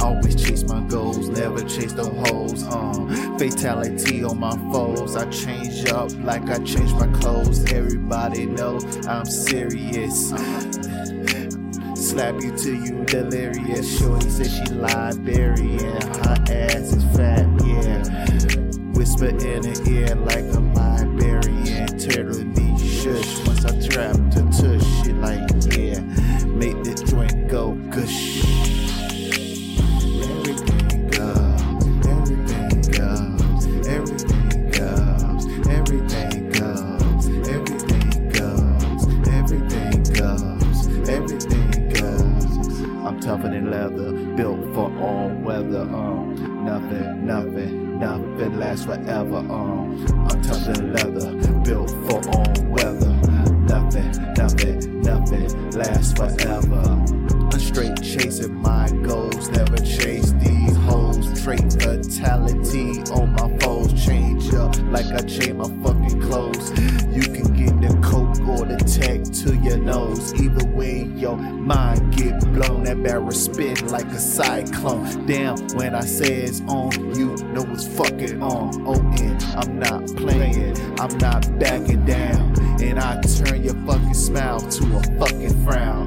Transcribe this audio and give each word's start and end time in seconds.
Always 0.00 0.36
chase 0.36 0.62
my 0.64 0.80
goals, 0.82 1.28
never 1.28 1.60
chase 1.62 1.92
them 1.92 2.14
hoes. 2.26 2.62
Um, 2.72 3.38
fatality 3.38 4.22
on 4.22 4.38
my 4.38 4.56
foes. 4.72 5.16
I 5.16 5.28
change 5.30 5.88
up 5.88 6.12
like 6.22 6.48
I 6.48 6.58
change 6.64 6.92
my 6.92 7.08
clothes. 7.18 7.72
Everybody 7.72 8.46
know 8.46 8.78
I'm 9.08 9.24
serious. 9.24 10.30
Slap 11.94 12.40
you 12.40 12.56
till 12.56 12.74
you 12.74 13.04
delirious. 13.06 13.98
Shorty 13.98 14.30
said 14.30 14.50
she 14.50 14.74
Liberian. 14.74 16.02
Her 16.02 16.36
ass 16.48 16.92
is 16.92 17.04
fat, 17.16 17.46
yeah. 17.64 18.02
Whisper 18.92 19.28
in 19.28 19.64
her 19.64 19.90
ear 19.90 20.14
like 20.14 20.44
a 20.54 20.60
librarian. 20.60 21.86
Me 22.54 22.78
shush 22.78 23.46
once 23.46 23.64
I 23.64 23.88
trap 23.88 24.25
Leather, 43.70 44.12
built 44.36 44.60
for 44.74 44.96
all 45.00 45.28
weather. 45.28 45.80
Um, 45.80 46.64
nothing, 46.64 47.26
nothing, 47.26 47.98
nothing 47.98 48.58
lasts 48.58 48.84
forever. 48.84 49.38
Um, 49.38 50.06
I'm 50.30 50.42
than 50.42 50.92
leather, 50.92 51.32
built 51.64 51.90
for 52.08 52.28
all 52.30 52.64
weather. 52.66 53.12
Nothing, 53.66 54.12
nothing, 54.34 55.00
nothing 55.00 55.70
lasts 55.72 56.12
forever. 56.12 56.45
Cyclone. 74.76 75.26
Damn, 75.26 75.56
when 75.76 75.94
I 75.94 76.00
say 76.00 76.42
it's 76.42 76.60
on, 76.62 76.92
you 77.14 77.36
know 77.52 77.64
it's 77.72 77.86
fucking 77.86 78.42
on. 78.42 78.86
Oh, 78.86 78.94
and 78.94 79.42
I'm 79.56 79.78
not 79.78 80.06
playing, 80.16 80.76
I'm 81.00 81.16
not 81.18 81.58
backing 81.58 82.04
down. 82.04 82.54
And 82.82 82.98
I 82.98 83.20
turn 83.22 83.62
your 83.64 83.74
fucking 83.86 84.14
smile 84.14 84.60
to 84.60 84.96
a 84.96 85.02
fucking 85.18 85.64
frown. 85.64 86.05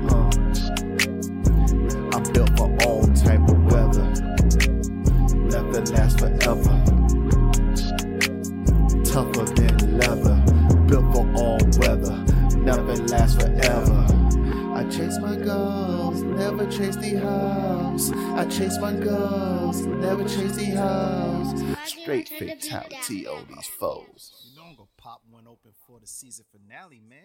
Goals, 20.19 20.35
never 20.35 20.47
chase 20.47 20.55
the 20.57 20.65
house. 20.75 21.63
Straight 21.85 22.29
fatality 22.29 23.27
on 23.27 23.45
these 23.47 23.67
foes. 23.67 24.49
You 24.49 24.57
know 24.57 24.67
I'm 24.67 24.75
gonna 24.75 24.87
pop 24.97 25.21
one 25.29 25.47
open 25.47 25.71
for 25.87 25.99
the 25.99 26.07
season 26.07 26.45
finale, 26.51 27.01
man. 27.07 27.19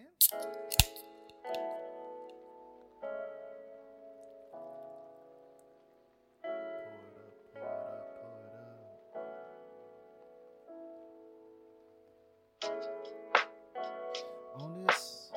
This, 14.87 15.31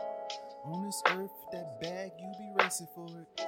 on 0.65 0.84
this 0.84 1.03
earth, 1.10 1.31
that 1.53 1.81
bag 1.81 2.12
you 2.19 2.33
be 2.38 2.62
racing 2.62 2.88
for 2.94 3.06
it. 3.06 3.47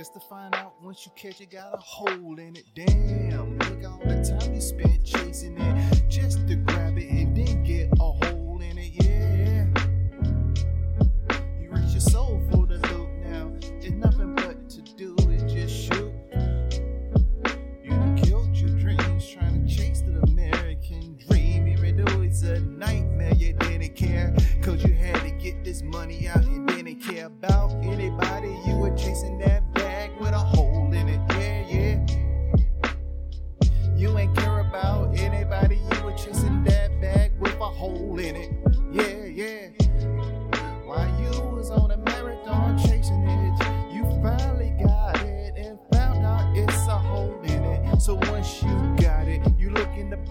Just 0.00 0.14
to 0.14 0.20
find 0.20 0.54
out 0.54 0.72
once 0.82 1.04
you 1.04 1.12
catch 1.14 1.42
it, 1.42 1.50
got 1.50 1.74
a 1.74 1.76
hole 1.76 2.38
in 2.38 2.56
it. 2.56 2.64
Damn, 2.74 3.58
look 3.58 3.84
all 3.84 4.00
the 4.02 4.24
time 4.24 4.54
you 4.54 4.60
spent 4.62 5.04
chasing 5.04 5.60
it 5.60 6.08
just 6.08 6.48
to 6.48 6.54
grab 6.56 6.96
it 6.96 7.10
and 7.10 7.36
then 7.36 7.62
get 7.64 7.90
a 7.92 8.02
hole 8.02 8.62
in 8.62 8.78
it. 8.78 8.92
Yeah, 8.94 9.59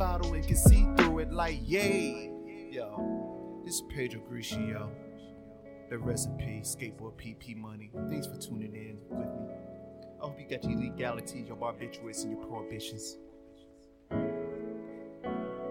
bottle 0.09 0.34
and 0.34 0.47
can 0.47 0.56
see 0.56 0.88
through 0.97 1.20
it 1.20 1.31
like, 1.31 1.59
yay. 1.66 2.31
Yo, 2.72 3.62
this 3.64 3.75
is 3.75 3.84
Pedro 3.90 4.22
Grishio. 4.22 4.90
The 5.92 6.00
recipe, 6.00 6.62
skateboard 6.64 7.14
PP 7.14 7.56
money. 7.56 7.92
Thanks 8.09 8.25
for 8.25 8.38
tuning 8.38 8.74
in 8.74 8.97
with 9.09 9.28
me. 9.28 9.53
I 10.20 10.25
hope 10.25 10.40
you 10.40 10.47
got 10.47 10.64
your 10.64 10.80
legalities, 10.80 11.47
your 11.47 11.58
barbiturates, 11.58 12.24
and 12.24 12.31
your 12.31 12.42
prohibitions. 12.47 13.18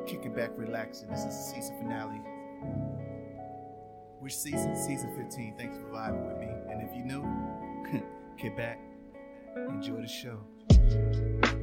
Kicking 0.06 0.34
back, 0.34 0.50
relaxing. 0.56 1.08
This 1.08 1.20
is 1.20 1.36
the 1.36 1.54
season 1.54 1.76
finale. 1.78 2.20
Which 4.20 4.36
season? 4.36 4.76
Season 4.76 5.16
15. 5.16 5.56
Thanks 5.58 5.76
for 5.78 5.84
vibing 5.84 6.28
with 6.28 6.38
me. 6.38 6.48
And 6.70 6.80
if 6.80 6.94
you're 6.94 7.06
new, 7.06 8.04
get 8.40 8.56
back, 8.56 8.78
enjoy 9.68 10.00
the 10.00 10.06
show. 10.06 11.57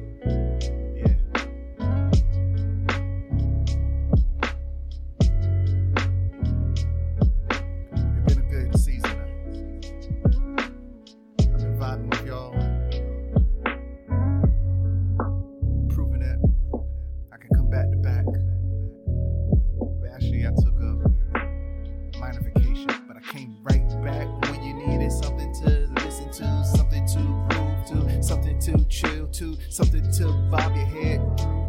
Came 23.36 23.56
right 23.64 23.88
back 24.02 24.26
when 24.50 24.62
you 24.62 24.74
needed 24.74 25.12
something 25.12 25.52
to 25.52 25.88
listen 26.02 26.30
to, 26.30 26.64
something 26.64 27.06
to 27.06 27.18
groove 27.50 27.84
to, 27.86 28.22
something 28.22 28.58
to 28.58 28.82
chill 28.86 29.26
to, 29.28 29.56
something 29.68 30.10
to 30.12 30.32
bob 30.50 30.74
your 30.74 30.86
head 30.86 31.20
through. 31.38 31.66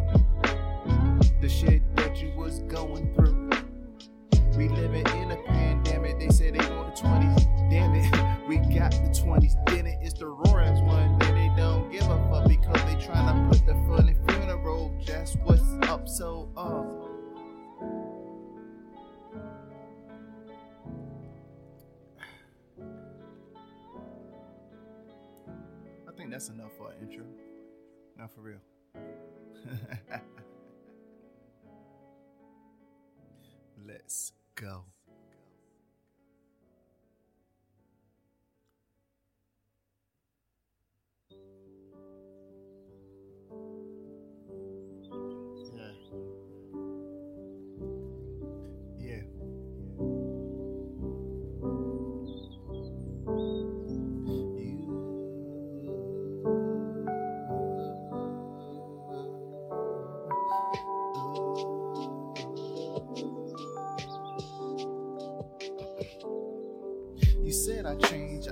The 1.40 1.48
shit 1.48 1.82
that 1.96 2.22
you 2.22 2.32
was 2.36 2.60
going 2.60 3.14
through. 3.14 3.27
Think 26.28 26.42
that's 26.42 26.50
enough 26.50 26.72
for 26.76 26.90
an 26.90 26.96
intro. 27.00 27.24
Not 28.18 28.30
for 28.34 28.42
real. 28.42 28.60
Let's 33.86 34.32
go. 34.54 34.84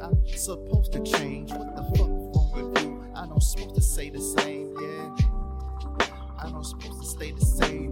I'm 0.06 0.25
supposed 0.37 0.93
to 0.93 1.03
change. 1.03 1.50
What 1.50 1.75
the 1.75 1.82
fuck 1.82 2.06
wrong 2.06 2.53
with 2.55 2.85
you? 2.85 3.05
I 3.17 3.26
know 3.26 3.41
supposed 3.41 3.75
to 3.75 3.81
say 3.81 4.08
the 4.08 4.20
same, 4.20 4.73
yeah. 4.81 5.17
I 6.38 6.49
know 6.49 6.62
supposed 6.62 7.00
to 7.00 7.06
stay 7.08 7.32
the 7.32 7.44
same, 7.44 7.86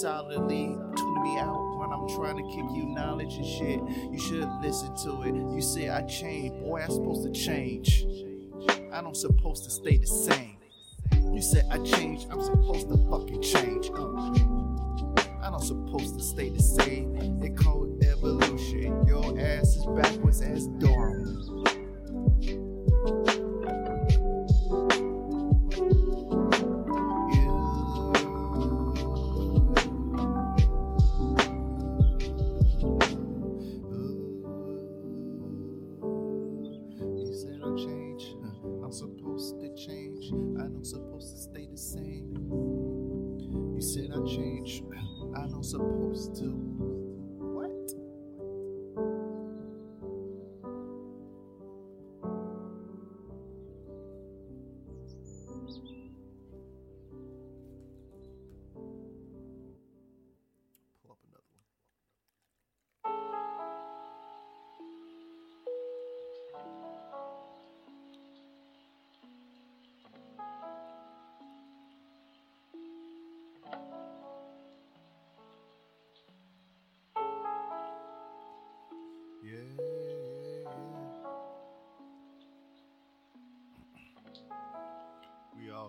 solidly 0.00 0.76
tune 0.96 1.22
me 1.22 1.38
out 1.38 1.76
when 1.78 1.92
I'm 1.92 2.08
trying 2.08 2.36
to 2.36 2.42
kick 2.42 2.64
you 2.74 2.86
knowledge 2.86 3.34
and 3.34 3.46
shit. 3.46 3.80
You 4.10 4.18
should 4.18 4.48
listen 4.60 4.94
to 5.04 5.22
it. 5.22 5.34
You 5.34 5.62
say 5.62 5.88
I 5.88 6.02
change, 6.02 6.52
boy, 6.60 6.80
I'm 6.82 6.90
supposed 6.90 7.22
to 7.22 7.32
change. 7.32 8.04
I 8.92 9.00
don't 9.00 9.16
supposed 9.16 9.64
to 9.64 9.70
stay 9.70 9.96
the 9.96 10.06
same. 10.06 10.56
You 11.32 11.40
said 11.40 11.66
I 11.70 11.78
change, 11.78 12.26
I'm 12.30 12.42
supposed 12.42 12.88
to 12.88 12.96
fucking 13.08 13.42
change. 13.42 13.90
Uh, 13.94 15.24
I 15.42 15.50
don't 15.50 15.62
supposed 15.62 16.18
to 16.18 16.24
stay 16.24 16.48
the 16.48 16.62
same. 16.62 17.42
It 17.42 17.56
called 17.56 18.02
evolution. 18.02 19.06
Your 19.06 19.38
ass 19.38 19.76
is 19.76 19.86
backwards 19.86 20.40
as 20.40 20.66
Darwin. 20.66 21.53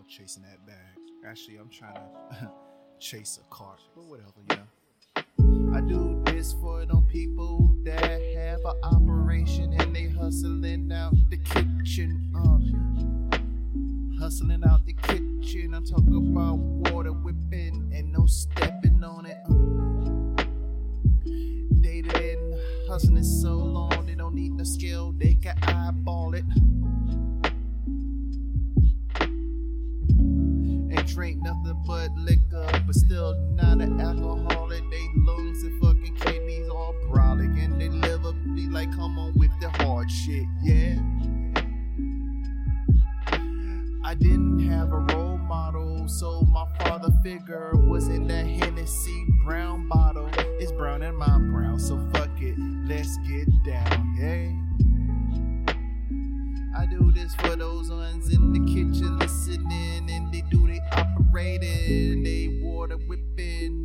All 0.05 0.09
chasing 0.09 0.43
that 0.43 0.65
bag. 0.67 0.75
Actually, 1.27 1.57
I'm 1.57 1.69
trying 1.69 1.95
to 1.95 2.51
chase 2.99 3.39
a 3.43 3.53
cart, 3.53 3.79
but 3.95 4.05
whatever, 4.05 4.29
you 4.49 4.55
know. 4.55 5.75
I 5.75 5.81
do 5.81 6.21
this 6.25 6.53
for 6.53 6.85
them 6.85 7.07
people 7.11 7.75
that 7.83 8.21
have 8.35 8.59
an 8.65 8.75
operation 8.83 9.73
and 9.73 9.95
they 9.95 10.07
hustling 10.07 10.91
out 10.91 11.13
the 11.29 11.37
kitchen. 11.37 12.31
Uh, 12.35 12.59
hustling 14.19 14.63
out 14.67 14.85
the 14.85 14.93
kitchen. 14.93 15.73
I'm 15.73 15.85
talking 15.85 16.31
about 16.31 16.57
water 16.93 17.11
whipping 17.11 17.91
and 17.93 18.11
no 18.11 18.25
stepping 18.27 19.03
on 19.03 19.25
it. 19.25 19.37
Uh, 19.49 20.43
they 21.81 22.01
been 22.01 22.59
hustling 22.87 23.23
so 23.23 23.55
long, 23.55 24.05
they 24.05 24.15
don't 24.15 24.35
need 24.35 24.51
no 24.53 24.63
skill, 24.63 24.94
They 34.89 35.09
lungs 35.15 35.63
and 35.63 35.81
fucking 35.81 36.15
kidneys 36.17 36.67
all 36.69 36.93
brolic, 37.07 37.57
and 37.63 37.79
they 37.79 37.89
liver 37.89 38.33
be 38.55 38.67
like, 38.67 38.91
come 38.91 39.17
on 39.17 39.33
with 39.35 39.51
the 39.61 39.69
hard 39.69 40.11
shit, 40.11 40.45
yeah. 40.63 40.99
I 44.03 44.13
didn't 44.13 44.59
have 44.69 44.91
a 44.91 44.99
role 44.99 45.37
model, 45.37 46.07
so 46.07 46.41
my 46.51 46.65
father 46.77 47.09
figure 47.23 47.71
was 47.75 48.07
in 48.07 48.27
that 48.27 48.45
Hennessy 48.45 49.25
brown 49.45 49.87
bottle. 49.87 50.29
It's 50.59 50.71
brown 50.71 51.01
and 51.03 51.17
my 51.17 51.25
brown, 51.25 51.79
so 51.79 51.97
fuck 52.13 52.29
it, 52.41 52.55
let's 52.87 53.17
get 53.27 53.47
down, 53.65 54.15
yeah. 54.19 54.51
I 56.77 56.85
do 56.85 57.11
this 57.13 57.33
for 57.35 57.55
those 57.55 57.89
ones 57.89 58.31
in 58.33 58.51
the 58.51 58.59
kitchen 58.59 59.17
listening, 59.17 60.09
and 60.09 60.33
they 60.33 60.41
do 60.51 60.67
they 60.67 60.81
operating, 60.91 62.23
they 62.23 62.59
water 62.61 62.97
whipping. 62.97 63.84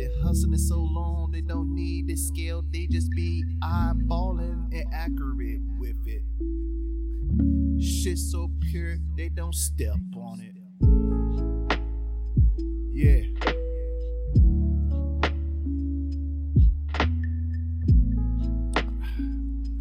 Been 0.00 0.22
hustling 0.22 0.56
so 0.56 0.78
long, 0.78 1.30
they 1.30 1.42
don't 1.42 1.74
need 1.74 2.06
the 2.06 2.16
scale, 2.16 2.64
they 2.72 2.86
just 2.86 3.10
be 3.10 3.44
eyeballing 3.62 4.72
and 4.72 4.84
accurate 4.94 5.60
with 5.78 5.98
it. 6.06 6.22
Shit 7.84 8.16
so 8.16 8.50
pure, 8.62 8.96
they 9.18 9.28
don't 9.28 9.54
step 9.54 9.98
on 10.16 10.40
it. 10.40 10.56
Yeah. 12.94 13.26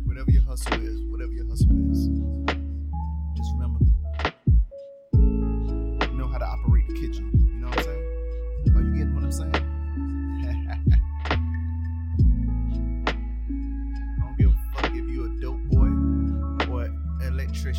Whatever 0.04 0.32
your 0.32 0.42
hustle 0.42 0.74
is, 0.86 1.00
whatever 1.04 1.32
your 1.32 1.48
hustle 1.48 1.92
is, 1.92 2.10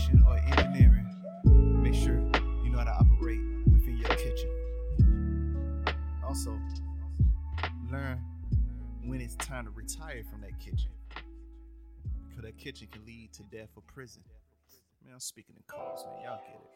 electrician 0.01 0.25
or 0.27 0.37
engineering. 0.39 1.07
Make 1.83 1.95
sure 1.95 2.21
you 2.63 2.71
know 2.71 2.79
how 2.79 2.85
to 2.85 2.93
operate 2.93 3.41
within 3.71 3.99
your 3.99 4.09
kitchen. 4.17 5.85
Also, 6.25 6.59
learn 7.91 8.19
when 9.05 9.21
it's 9.21 9.37
time 9.37 9.65
to 9.65 9.71
retire 9.71 10.23
from 10.31 10.41
that 10.43 10.59
kitchen. 10.59 10.91
Because 12.29 12.45
that 12.45 12.59
kitchen 12.59 12.89
can 12.91 13.05
lead 13.05 13.33
to 13.35 13.43
death 13.45 13.71
or 13.77 13.83
prison. 13.87 14.23
Man, 15.05 15.15
I'm 15.15 15.21
speaking 15.21 15.57
in 15.57 15.63
codes, 15.67 16.05
man. 16.05 16.23
Y'all 16.25 16.41
get 16.47 16.61
it. 16.61 16.71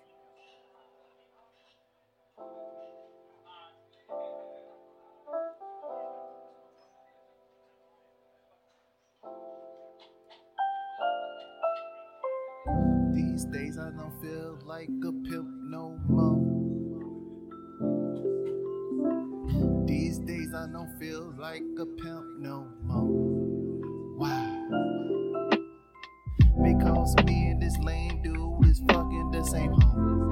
These 12.66 13.44
days 13.47 13.78
I 13.78 13.90
don't 13.90 14.12
feel 14.23 14.59
like 14.64 14.88
a 14.88 15.12
pimp 15.28 15.49
no 15.64 15.99
more. 16.09 16.40
These 19.87 20.18
days 20.21 20.54
I 20.54 20.66
don't 20.73 20.99
feel 20.99 21.35
like 21.38 21.62
a 21.78 21.85
pimp 21.85 22.25
no 22.38 22.66
more. 22.85 24.16
Wow. 24.16 24.68
Because 26.62 27.14
me 27.26 27.50
and 27.50 27.61
this 27.61 27.76
lame 27.80 28.23
dude 28.23 28.66
is 28.71 28.80
fucking 28.88 29.30
the 29.30 29.44
same 29.44 29.73
hoe. 29.73 30.30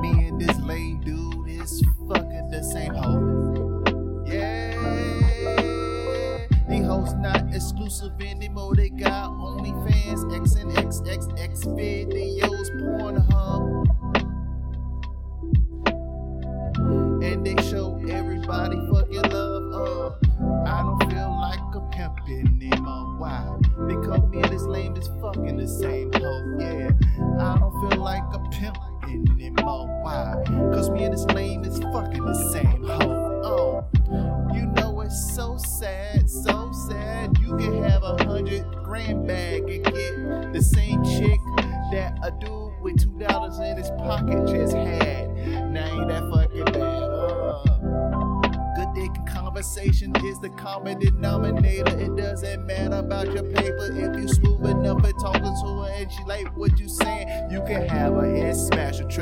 Me 0.00 0.28
and 0.28 0.40
this 0.40 0.58
lame 0.60 1.00
dude 1.02 1.48
is 1.48 1.82
fucking 2.08 2.48
the 2.50 2.62
same 2.72 2.94
hoe. 2.94 3.13
Exclusive 7.84 8.20
anymore. 8.22 8.74
They 8.74 8.88
got 8.88 9.30
OnlyFans, 9.30 10.34
X 10.34 10.54
and 10.54 10.78
X, 10.78 11.02
X, 11.06 11.28
X 11.36 11.64
videos, 11.64 12.70
Pornhub. 12.80 14.03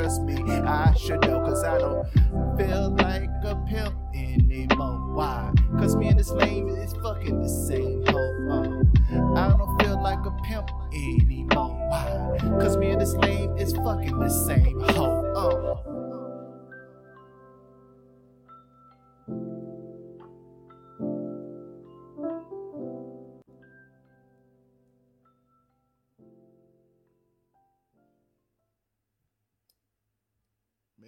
Trust 0.03 0.23
me, 0.23 0.35
I 0.35 0.93
should 0.95 1.21
know 1.21 1.39
cause 1.39 1.63
I 1.63 1.77
don't 1.77 2.05
feel 2.57 2.93
like 2.99 3.29
a 3.45 3.55
pimp 3.65 3.95
anymore. 4.13 5.13
Why? 5.13 5.49
Cause 5.79 5.95
me 5.95 6.09
and 6.09 6.19
this 6.19 6.29
lame 6.29 6.67
is 6.67 6.91
fucking 7.01 7.41
the 7.41 7.47
same 7.47 8.03
hoe. 8.07 8.81
Uh, 9.13 9.33
I 9.35 9.47
don't 9.47 9.81
feel 9.81 10.03
like 10.03 10.19
a 10.25 10.31
pimp 10.43 10.69
anymore. 10.91 11.87
Why? 11.89 12.37
Cause 12.59 12.75
me 12.75 12.89
and 12.89 12.99
this 12.99 13.13
lame 13.13 13.55
is 13.55 13.71
fucking 13.77 14.19
the 14.19 14.27
same 14.27 14.81
hoe. 14.81 15.23
Uh. 15.37 15.72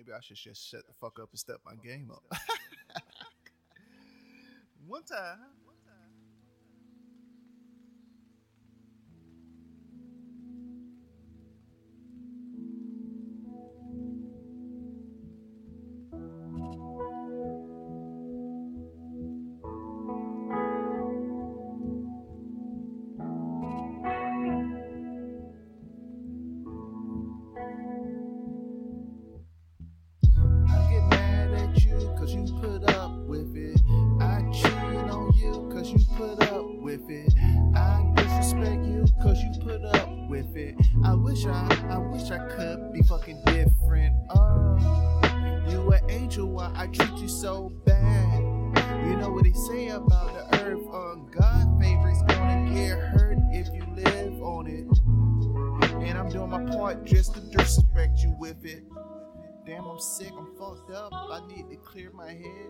Maybe 0.05 0.15
I 0.15 0.21
should 0.21 0.37
just 0.37 0.69
shut 0.69 0.85
the 0.87 0.93
fuck 0.93 1.19
up 1.19 1.29
and 1.31 1.39
step 1.39 1.57
my 1.65 1.73
game 1.75 2.11
up. 2.11 2.23
One 4.87 5.03
time. 5.03 5.39
Need 61.47 61.69
to 61.69 61.75
clear 61.77 62.11
my 62.13 62.31
head. 62.31 62.69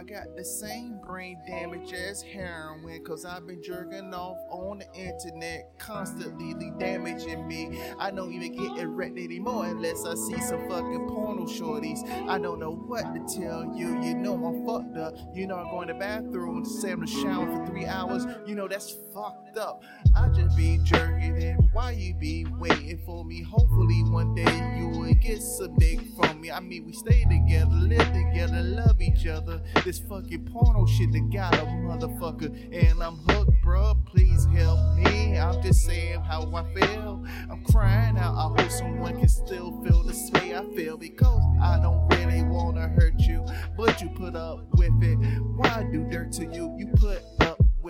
I 0.00 0.02
got 0.02 0.34
the 0.34 0.44
same 0.46 0.98
brain 1.06 1.42
damage 1.46 1.92
as 1.92 2.22
heroin, 2.22 3.04
cause 3.04 3.26
I've 3.26 3.46
been 3.46 3.62
jerking 3.62 4.14
off 4.14 4.38
on 4.48 4.78
the 4.78 4.90
internet, 4.94 5.78
constantly 5.78 6.54
damaging 6.78 7.46
me. 7.46 7.78
I 7.98 8.10
don't 8.10 8.32
even 8.32 8.56
get 8.56 8.82
erect 8.82 9.18
anymore 9.18 9.66
unless 9.66 10.06
I 10.06 10.14
see 10.14 10.40
some 10.40 10.66
fucking 10.70 11.06
porno 11.06 11.44
shorties. 11.44 12.02
I 12.30 12.38
don't 12.38 12.60
know 12.60 12.72
what 12.72 13.02
to 13.14 13.40
tell 13.40 13.76
you. 13.76 14.00
You 14.00 14.14
know 14.14 14.42
I'm 14.42 14.64
fucked 14.64 14.96
up. 14.96 15.14
You 15.34 15.46
know 15.46 15.56
I'm 15.56 15.68
going 15.68 15.88
to 15.88 15.92
the 15.92 15.98
bathroom, 15.98 16.64
to 16.64 16.70
sit 16.70 16.92
in 16.92 17.00
the 17.00 17.06
shower 17.06 17.44
for 17.44 17.66
three 17.66 17.84
hours. 17.84 18.24
You 18.46 18.54
know 18.54 18.68
that's 18.68 18.96
fucked 19.12 19.58
up. 19.58 19.82
I 20.16 20.28
just 20.28 20.56
be 20.56 20.78
jerking 20.82 21.42
and 21.42 21.70
why 21.72 21.92
you 21.92 22.14
be 22.14 22.46
waiting 22.58 23.00
for 23.04 23.24
me? 23.24 23.42
Hopefully 23.42 24.02
one 24.04 24.34
day 24.34 24.78
you 24.78 24.88
will 24.88 25.14
get 25.14 25.42
some 25.42 25.76
dick 25.76 26.00
from 26.16 26.40
me. 26.40 26.50
I 26.50 26.60
mean 26.60 26.86
we 26.86 26.92
stay 26.92 27.24
together, 27.24 27.70
live 27.70 28.12
together, 28.12 28.62
love 28.62 29.00
each 29.00 29.26
other. 29.26 29.60
This 29.90 29.98
fucking 30.08 30.44
porno 30.44 30.86
shit 30.86 31.10
that 31.10 31.32
got 31.32 31.52
a 31.52 31.62
motherfucker 31.62 32.46
and 32.72 33.02
I'm 33.02 33.16
hooked, 33.28 33.50
bruh. 33.64 33.96
Please 34.06 34.46
help 34.54 34.78
me. 34.94 35.36
I'm 35.36 35.60
just 35.64 35.84
saying 35.84 36.20
how 36.20 36.42
I 36.54 36.62
feel. 36.72 37.26
I'm 37.50 37.64
crying 37.64 38.16
out. 38.16 38.36
I 38.36 38.62
hope 38.62 38.70
someone 38.70 39.18
can 39.18 39.28
still 39.28 39.82
feel 39.82 40.04
the 40.04 40.30
way 40.34 40.54
I 40.54 40.64
feel 40.76 40.96
because 40.96 41.42
I 41.60 41.80
don't 41.82 42.06
really 42.14 42.44
wanna 42.44 42.86
hurt 42.90 43.18
you, 43.18 43.44
but 43.76 44.00
you 44.00 44.10
put 44.10 44.36
up 44.36 44.64
with 44.74 44.92
it. 45.02 45.16
Why 45.56 45.84
do 45.90 46.04
dirt 46.04 46.30
to 46.34 46.44
you? 46.44 46.72
You 46.78 46.86
put 46.94 47.24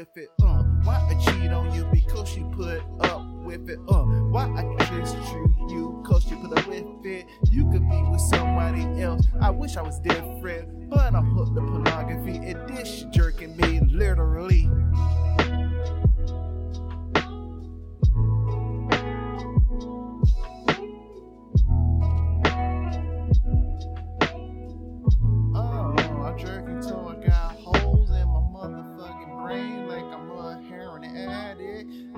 with 0.00 0.16
it. 0.16 0.30
Uh, 0.42 0.62
why 0.83 0.97
I 1.11 1.14
cheat 1.23 1.50
on 1.50 1.75
you 1.75 1.85
because 1.92 2.35
you 2.35 2.50
put 2.57 2.80
up 3.00 3.23
with 3.45 3.69
it. 3.69 3.78
Uh, 3.87 4.04
why 4.33 4.45
I 4.45 4.62
just 4.87 5.14
treat 5.14 5.71
you 5.71 6.02
cause 6.07 6.30
you 6.30 6.38
put 6.38 6.59
up 6.59 6.66
with 6.66 7.04
it. 7.04 7.26
You 7.50 7.71
could 7.71 7.87
be 7.87 8.02
with 8.11 8.23
somebody 8.23 9.02
else. 9.02 9.26
I 9.42 9.50
wish 9.50 9.76
I 9.76 9.83
was 9.83 10.00
different, 10.00 10.88
but 10.88 11.14
I'm 11.14 11.37
hooked 11.37 11.54
to 11.54 11.61
pornography 11.61 12.37
and 12.37 12.66
this 12.69 13.04
jerking 13.12 13.54
me 13.59 13.80
literally. 13.92 14.71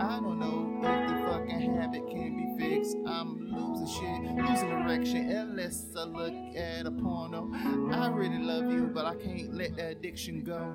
I 0.03 0.19
don't 0.19 0.41
know 0.41 0.81
if 0.83 1.09
the 1.09 1.15
fucking 1.29 1.77
habit 1.77 2.09
can 2.11 2.37
be 2.37 2.59
fixed. 2.59 2.97
I'm 3.07 3.39
losing 3.39 3.87
shit, 3.87 4.35
losing 4.35 4.71
erection 4.71 5.31
unless 5.31 5.95
I 5.97 6.03
look 6.03 6.35
at 6.57 6.87
a 6.87 6.91
porno. 6.91 7.49
I 7.93 8.09
really 8.09 8.43
love 8.43 8.69
you, 8.73 8.91
but 8.93 9.07
I 9.07 9.15
can't 9.15 9.55
let 9.55 9.77
the 9.77 9.87
addiction 9.91 10.43
go. 10.43 10.75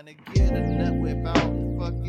Trying 0.00 0.16
to 0.16 0.32
get 0.32 0.50
a 0.50 0.60
nut 0.60 0.94
fucking 0.94 1.78
thinking 1.78 1.99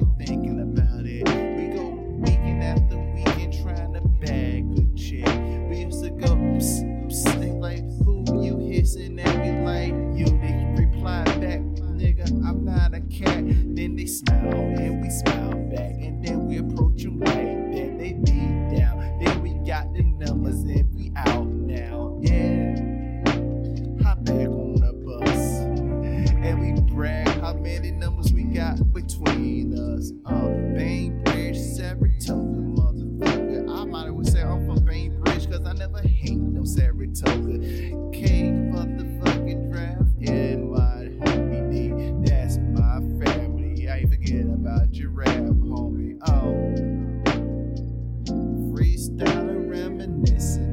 reminiscing. 49.72 50.71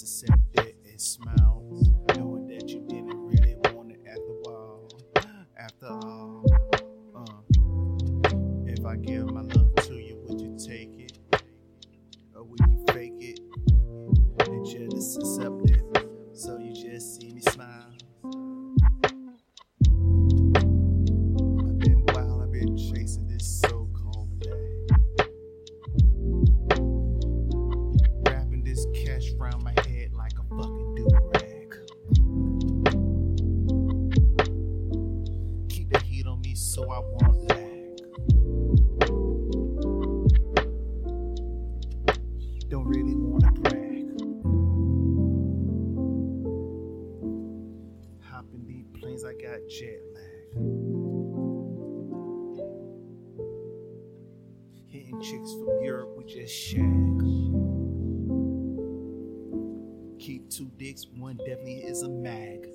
Just 0.00 0.24
accept 0.24 0.40
it 0.54 0.76
and 0.88 1.00
smile, 1.00 1.34
got 49.48 49.66
jet 49.66 50.00
lag. 50.14 50.24
Hitting 54.88 55.20
chicks 55.22 55.52
from 55.54 55.82
Europe, 55.82 56.10
we 56.18 56.24
just 56.24 56.54
shag. 56.54 56.82
Keep 60.18 60.50
two 60.50 60.70
dicks, 60.76 61.06
one 61.16 61.38
definitely 61.38 61.78
is 61.78 62.02
a 62.02 62.08
mag. 62.10 62.66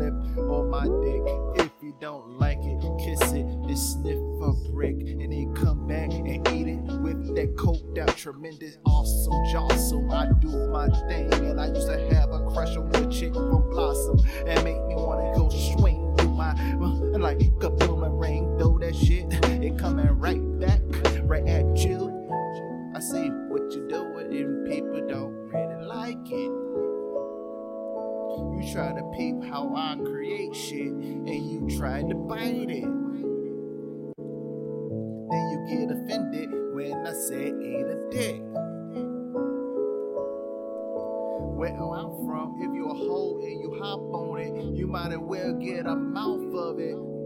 Clip 0.00 0.14
or 0.38 0.64
my 0.64 0.84
dick. 0.84 1.66
If 1.66 1.70
you 1.82 1.94
don't 2.00 2.38
like 2.38 2.58
it, 2.62 2.80
kiss 2.98 3.20
it 3.32 3.44
and 3.44 3.78
sniff 3.78 4.16
a 4.16 4.52
brick. 4.72 4.96
And 4.96 5.32
then 5.32 5.54
come 5.54 5.86
back 5.86 6.10
and 6.12 6.48
eat 6.48 6.68
it 6.68 6.80
with 7.00 7.34
that 7.36 7.54
coked 7.56 7.98
out 7.98 8.16
tremendous 8.16 8.78
awesome 8.86 9.32
jawsome. 9.52 10.10
I 10.10 10.32
do 10.40 10.48
my 10.68 10.88
thing 11.08 11.32
and 11.32 11.60
I 11.60 11.68
used 11.68 11.86
to 11.86 12.14
have 12.14 12.30
a 12.30 12.50
crush 12.50 12.76
on 12.76 12.90
the 12.90 13.06
chick 13.10 13.34
from 13.34 13.68
Blossom 13.70 14.18
and 14.46 14.64
make 14.64 14.82
me 14.86 14.94
wanna 14.94 15.34
go 15.36 15.50
swing 15.50 16.14
through 16.16 16.34
my 16.34 16.50
uh, 16.50 17.18
like 17.18 17.42
a 17.62 17.70
boomerang. 17.70 18.58
Throw 18.58 18.78
that 18.78 18.96
shit, 18.96 19.26
it 19.62 19.78
coming 19.78 20.08
right 20.18 20.60
back, 20.60 20.80
right 21.24 21.46
at 21.46 21.76
you. 21.76 22.16
I 22.94 23.00
see 23.00 23.30
try 28.72 28.92
to 28.92 29.02
peep 29.16 29.42
how 29.50 29.74
I 29.74 29.96
create 29.96 30.54
shit 30.54 30.92
and 30.92 31.28
you 31.28 31.66
try 31.76 32.02
to 32.02 32.14
bite 32.14 32.70
it. 32.70 32.84
Then 35.30 35.42
you 35.50 35.66
get 35.68 35.90
offended 35.90 36.50
when 36.72 37.04
I 37.04 37.12
say 37.12 37.48
eat 37.48 37.86
a 37.86 37.98
dick. 38.10 38.40
Where 41.56 41.72
I'm 41.72 42.10
from, 42.24 42.58
if 42.60 42.72
you're 42.74 42.90
a 42.90 42.94
hoe 42.94 43.40
and 43.42 43.60
you 43.60 43.76
hop 43.82 44.00
on 44.14 44.38
it, 44.40 44.76
you 44.76 44.86
might 44.86 45.12
as 45.12 45.18
well 45.18 45.52
get 45.54 45.86
a 45.86 45.96
mouth 45.96 46.54
of 46.54 46.78
it. 46.78 47.19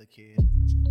Had 0.00 0.10
kid. 0.10 0.89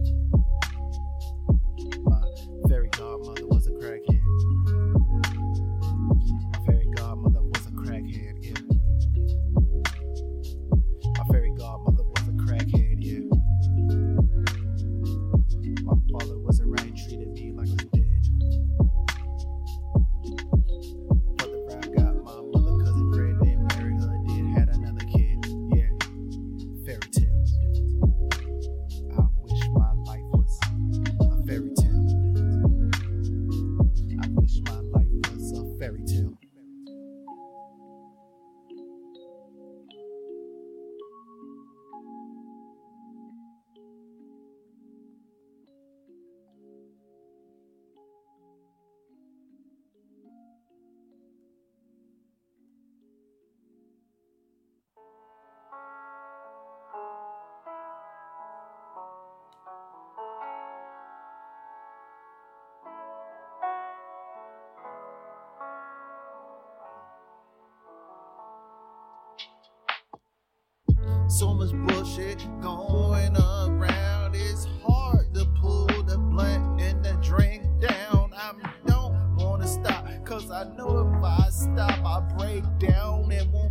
So 71.29 71.53
much 71.53 71.71
bullshit 71.71 72.39
going 72.59 73.37
around. 73.37 74.33
It's 74.33 74.65
hard 74.83 75.31
to 75.35 75.45
pull 75.61 75.85
the 75.85 76.17
blunt 76.17 76.81
and 76.81 77.05
the 77.05 77.13
drink 77.21 77.63
down. 77.79 78.33
I 78.35 78.53
don't 78.87 79.35
wanna 79.35 79.67
stop, 79.67 80.07
cause 80.25 80.49
I 80.49 80.63
know 80.75 81.07
if 81.07 81.23
I 81.23 81.49
stop, 81.51 82.03
I 82.03 82.21
break 82.35 82.63
down 82.79 83.31
and 83.31 83.53
won't 83.53 83.68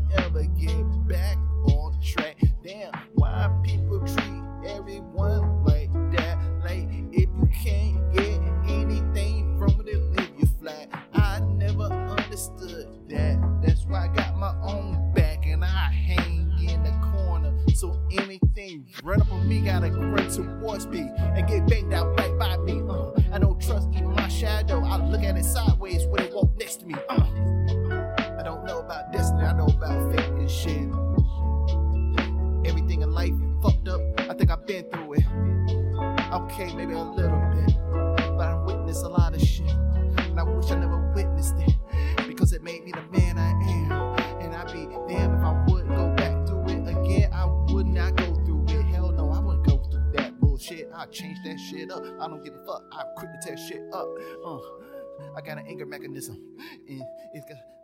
it 25.39 25.45
sideways 25.45 26.07
when 26.07 26.23
it 26.25 26.35
walk 26.35 26.51
next 26.59 26.81
to 26.81 26.87
me. 26.87 26.95
Uh, 27.09 27.21
I 28.39 28.43
don't 28.43 28.65
know 28.65 28.81
about 28.81 29.13
destiny. 29.13 29.45
I 29.45 29.53
know 29.53 29.67
about 29.67 30.13
fate 30.13 30.29
and 30.31 30.51
shit. 30.51 30.89
Everything 32.69 33.03
in 33.03 33.13
life 33.13 33.33
fucked 33.63 33.89
up. 33.89 34.01
I 34.19 34.35
think 34.35 34.51
I've 34.51 34.67
been 34.67 34.85
through 34.91 35.15
it. 35.15 35.25
Okay, 36.33 36.75
maybe 36.75 36.93
a 36.93 37.03
little 37.03 37.41
bit, 37.55 37.77
but 38.37 38.49
I 38.49 38.65
witnessed 38.65 39.05
a 39.05 39.09
lot 39.09 39.35
of 39.35 39.41
shit, 39.41 39.71
and 39.71 40.39
I 40.39 40.43
wish 40.43 40.71
I 40.71 40.75
never 40.77 41.13
witnessed 41.15 41.55
it 41.59 41.75
because 42.27 42.53
it 42.53 42.63
made 42.63 42.85
me 42.85 42.93
the 42.93 43.19
man 43.19 43.39
I 43.39 43.51
am. 43.51 43.93
And 44.43 44.55
I'd 44.55 44.73
be 44.73 44.87
damn 45.09 45.35
if 45.35 45.43
I 45.43 45.65
would 45.69 45.89
go 45.89 46.15
back 46.17 46.47
through 46.47 46.69
it 46.69 46.89
again. 46.89 47.33
I 47.33 47.47
would 47.47 47.87
not 47.87 48.17
go 48.17 48.35
through 48.45 48.65
it. 48.69 48.83
Hell 48.87 49.13
no, 49.13 49.31
I 49.31 49.39
wouldn't 49.39 49.67
go 49.67 49.79
through 49.91 50.13
that 50.15 50.39
bullshit. 50.41 50.91
I'd 50.95 51.13
change 51.13 51.39
that 51.45 51.59
shit 51.59 51.91
up. 51.91 52.03
I 52.21 52.29
don't 52.29 52.45
give 52.45 52.55
a 52.55 52.65
fuck. 52.65 52.83
I 52.93 53.05
quick 53.17 53.31
to 53.31 53.49
tear 53.49 53.57
shit 53.57 53.83
up. 53.93 54.07
Uh, 54.45 54.59
I 55.37 55.41
got 55.41 55.59
an 55.59 55.67
anger 55.67 55.87
mechanism, 55.87 56.57
it's 56.87 57.45
got. 57.45 57.78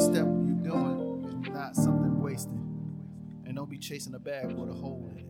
Step 0.00 0.24
you're 0.24 0.72
doing 0.72 1.42
is 1.44 1.50
not 1.50 1.76
something 1.76 2.22
wasted. 2.22 2.58
And 3.44 3.54
don't 3.54 3.68
be 3.68 3.76
chasing 3.76 4.14
a 4.14 4.18
bag 4.18 4.50
with 4.52 4.70
a 4.70 4.72
hole 4.72 5.06
in 5.10 5.18
it. 5.18 5.26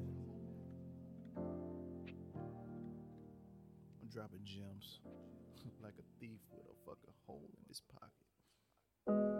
I'm 4.00 4.09
dropping 4.09 4.44
gems 4.44 5.00
like 5.83 5.94
a 5.98 6.20
thief 6.20 6.38
with 6.52 6.66
a 6.66 6.76
fucking 6.87 7.14
hole 7.26 7.50
in 7.52 7.64
his 7.68 7.83
pocket. 7.90 9.39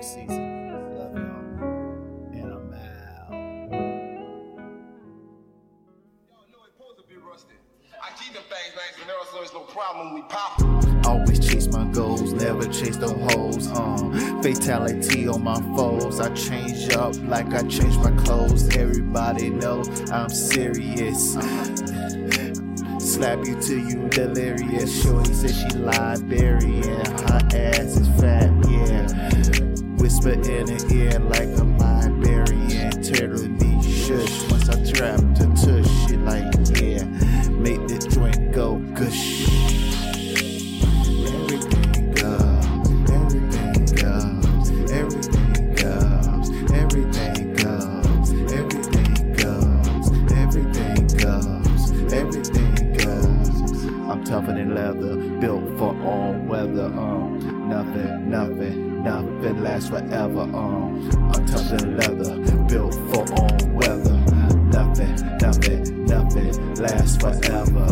Next 0.00 0.14
season. 0.14 0.96
Love 0.96 1.14
y'all. 1.14 1.22
And 2.32 2.52
I'm 2.52 2.72
out. 2.72 3.30
Y'all 6.26 6.46
know 6.50 6.64
it's 6.64 6.74
supposed 6.74 6.96
to 6.96 7.04
be 7.06 7.16
rusted. 7.16 7.56
I 8.02 8.08
keep 8.18 8.32
them 8.32 8.42
things 8.48 8.74
nice 8.74 8.98
and 8.98 9.08
there, 9.10 9.16
so 9.30 9.42
it's 9.42 9.52
no 9.52 9.60
problem 9.60 10.14
when 10.14 10.22
we 10.22 10.28
pop 10.28 10.58
'em. 10.58 11.02
Always 11.04 11.38
chase 11.46 11.68
my 11.68 11.84
goals, 11.92 12.32
never 12.32 12.64
chase 12.68 12.96
them 12.96 13.20
hoes. 13.28 13.66
Um, 13.76 14.42
fatality 14.42 15.28
on 15.28 15.44
my 15.44 15.60
foes. 15.76 16.18
I 16.18 16.30
change 16.30 16.90
up 16.94 17.14
like 17.28 17.52
I 17.52 17.62
change 17.68 17.98
my 17.98 18.12
clothes. 18.22 18.74
Everybody 18.74 19.50
know 19.50 19.82
I'm 20.10 20.30
serious. 20.30 21.34
Slap 22.98 23.44
you 23.44 23.60
till 23.60 23.80
you 23.80 24.08
delirious. 24.08 25.02
Shorty 25.02 25.34
said 25.34 25.54
she 25.54 25.78
Liberian. 25.78 27.04
Her 27.28 27.42
ass 27.52 27.98
is 28.00 28.08
fat, 28.18 28.50
yeah. 28.66 29.59
Whisper 30.00 30.30
in 30.30 30.66
her 30.66 30.94
ear 30.94 31.18
like 31.18 31.48
a 31.58 31.64
librarian. 31.78 33.02
Telling 33.02 33.58
me 33.58 33.82
shush 33.82 34.50
once 34.50 34.68
I 34.70 34.82
trap 34.90 35.20
lasts 59.80 59.88
forever. 59.88 60.40
Um, 60.40 61.32
I'm 61.32 61.46
than 61.46 61.96
leather, 61.96 62.38
built 62.66 62.94
for 62.94 63.32
all 63.34 63.68
weather. 63.70 64.18
Nothing, 64.70 65.14
nothing, 65.38 66.04
nothing 66.04 66.74
lasts 66.74 67.16
forever. 67.16 67.86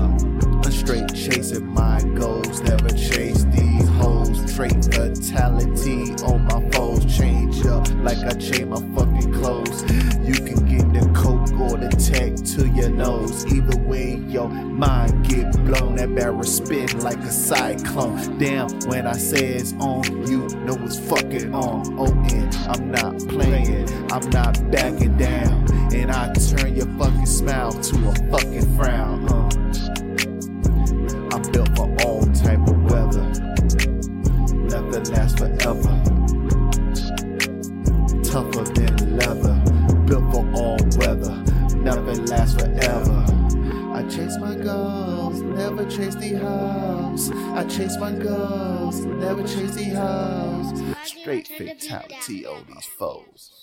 I'm 0.64 0.72
straight 0.72 1.08
chasing 1.14 1.66
my 1.66 2.02
goals, 2.14 2.60
never 2.62 2.88
chase 2.90 3.44
these 3.44 3.88
hoes. 3.88 4.50
Straight 4.50 4.84
fatality 4.84 6.14
on 6.24 6.44
my 6.44 6.70
foes. 6.70 7.04
Change 7.16 7.64
up 7.66 7.88
like 8.02 8.18
I 8.18 8.34
change 8.34 8.66
my 8.66 8.80
fucking 8.94 9.32
clothes. 9.32 9.82
You 10.28 10.34
can 10.34 10.66
get 10.66 10.92
the 10.92 11.08
coke 11.14 11.52
or 11.60 11.78
the 11.78 11.88
tech 11.88 12.34
to 12.56 12.68
your 12.68 12.90
nose. 12.90 13.46
Either 13.46 13.78
way, 13.78 14.16
your 14.28 14.48
mind 14.48 15.28
get 15.28 15.52
blown. 15.64 15.96
That 15.96 16.14
barrel 16.14 16.42
spin 16.42 16.98
like 17.00 17.18
a 17.18 17.30
cyclone. 17.30 18.38
Damn, 18.38 18.68
when 18.88 19.06
I 19.06 19.14
say 19.14 19.54
it's 19.54 19.72
on, 19.74 20.26
you 20.26 20.37
know 20.68 20.84
it's 20.84 20.98
fucking 20.98 21.54
on. 21.54 21.98
Oh, 21.98 22.12
I'm 22.68 22.90
not 22.90 23.18
playing, 23.28 23.88
I'm 24.12 24.28
not 24.30 24.70
backing 24.70 25.16
down. 25.16 25.66
And 25.94 26.10
I 26.10 26.32
turn 26.34 26.76
your 26.76 26.86
fucking 26.98 27.26
smile 27.26 27.72
to 27.72 28.08
a 28.08 28.14
fucking 28.30 28.76
frown. 28.76 29.28
Uh. 29.28 29.48
I'm 31.32 31.42
built 31.52 31.74
for 31.74 31.88
all 32.04 32.22
type 32.34 32.60
of 32.68 32.84
weather. 32.84 33.24
Nothing 34.68 35.04
lasts 35.14 35.38
forever. 35.38 35.94
Tougher 38.22 38.64
than 38.74 39.16
leather. 39.16 39.56
Built 40.04 40.30
for 40.32 40.44
all 40.54 40.78
weather. 40.98 41.34
Nothing 41.78 42.26
lasts 42.26 42.60
forever. 42.60 43.24
I 43.94 44.02
chase 44.02 44.36
my 44.38 44.54
goals, 44.54 45.40
never 45.40 45.84
chase 45.86 46.14
the 46.14 46.34
house. 46.34 47.30
I 47.32 47.64
chase 47.64 47.96
my 47.98 48.12
goals, 48.12 49.00
never 49.04 49.42
chase 49.42 49.74
the 49.74 49.84
house. 49.84 50.47
Straight 51.28 51.48
fatality 51.48 52.46
on 52.46 52.64
these 52.66 52.86
foes. 52.86 53.57